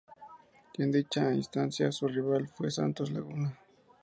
En 0.79 0.91
dicha 0.91 1.31
instancia 1.31 1.91
su 1.91 2.07
rival 2.07 2.47
fue 2.47 2.71
Santos 2.71 3.11
Laguna. 3.11 3.55